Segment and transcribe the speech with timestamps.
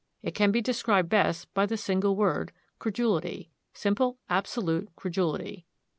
[0.23, 5.67] It can be described best by the single word, Credulity; simple, absolute credulity.